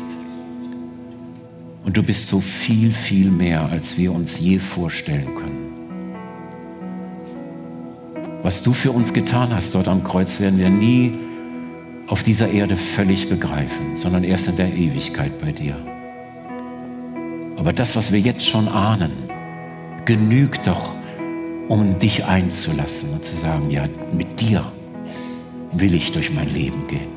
Und 1.83 1.97
du 1.97 2.03
bist 2.03 2.29
so 2.29 2.39
viel, 2.39 2.91
viel 2.91 3.29
mehr, 3.29 3.65
als 3.65 3.97
wir 3.97 4.13
uns 4.13 4.39
je 4.39 4.59
vorstellen 4.59 5.35
können. 5.35 5.67
Was 8.41 8.63
du 8.63 8.71
für 8.71 8.91
uns 8.91 9.11
getan 9.13 9.53
hast 9.53 9.75
dort 9.75 9.89
am 9.89 10.03
Kreuz, 10.03 10.39
werden 10.39 10.59
wir 10.59 10.69
nie 10.69 11.11
auf 12.07 12.23
dieser 12.23 12.49
Erde 12.49 12.77
völlig 12.77 13.27
begreifen, 13.27 13.97
sondern 13.97 14.23
erst 14.23 14.47
in 14.47 14.55
der 14.55 14.73
Ewigkeit 14.73 15.41
bei 15.41 15.51
dir. 15.51 15.75
Aber 17.57 17.73
das, 17.73 17.95
was 17.95 18.13
wir 18.13 18.19
jetzt 18.19 18.47
schon 18.47 18.67
ahnen, 18.67 19.11
genügt 20.05 20.67
doch, 20.67 20.91
um 21.67 21.97
dich 21.97 22.23
einzulassen 22.23 23.09
und 23.11 23.23
zu 23.23 23.35
sagen, 23.35 23.71
ja, 23.71 23.83
mit 24.13 24.39
dir 24.39 24.63
will 25.71 25.93
ich 25.93 26.11
durch 26.11 26.31
mein 26.31 26.49
Leben 26.49 26.87
gehen. 26.87 27.09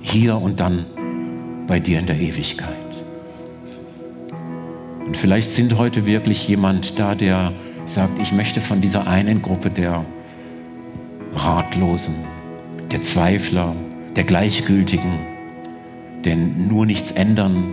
Hier 0.00 0.36
und 0.36 0.58
dann 0.58 0.86
bei 1.66 1.78
dir 1.78 1.98
in 1.98 2.06
der 2.06 2.18
Ewigkeit. 2.18 2.74
Und 5.06 5.16
vielleicht 5.16 5.52
sind 5.52 5.78
heute 5.78 6.06
wirklich 6.06 6.48
jemand 6.48 6.98
da, 6.98 7.14
der 7.14 7.52
sagt, 7.84 8.18
ich 8.18 8.32
möchte 8.32 8.60
von 8.60 8.80
dieser 8.80 9.06
einen 9.06 9.42
Gruppe 9.42 9.70
der 9.70 10.04
Ratlosen, 11.34 12.14
der 12.90 13.02
Zweifler, 13.02 13.74
der 14.16 14.24
Gleichgültigen, 14.24 15.20
der 16.24 16.34
nur 16.34 16.86
nichts 16.86 17.12
ändern, 17.12 17.72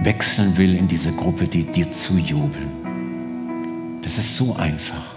wechseln 0.00 0.56
will 0.56 0.74
in 0.74 0.88
diese 0.88 1.12
Gruppe, 1.12 1.46
die 1.46 1.64
dir 1.64 1.90
zujubeln. 1.90 4.00
Das 4.02 4.18
ist 4.18 4.36
so 4.36 4.54
einfach. 4.56 5.14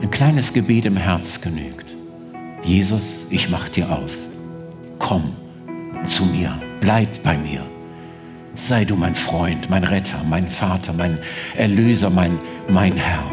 Ein 0.00 0.10
kleines 0.10 0.52
Gebet 0.52 0.86
im 0.86 0.96
Herz 0.96 1.40
genügt. 1.40 1.86
Jesus, 2.62 3.28
ich 3.30 3.50
mach 3.50 3.68
dir 3.68 3.90
auf. 3.90 4.14
Komm 4.98 5.34
zu 6.04 6.24
mir, 6.24 6.58
bleib 6.80 7.22
bei 7.22 7.36
mir. 7.36 7.62
Sei 8.54 8.84
du 8.84 8.96
mein 8.96 9.14
Freund, 9.14 9.68
mein 9.68 9.84
Retter, 9.84 10.22
mein 10.28 10.48
Vater, 10.48 10.92
mein 10.92 11.18
Erlöser, 11.56 12.08
mein, 12.08 12.38
mein 12.68 12.96
Herr, 12.96 13.30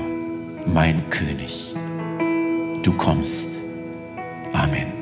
mein 0.66 1.10
König. 1.10 1.74
Du 2.84 2.92
kommst. 2.94 3.48
Amen. 4.52 4.93